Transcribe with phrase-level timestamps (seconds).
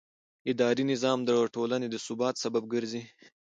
[0.51, 3.03] اداري نظام د ټولنې د ثبات سبب ګرځي.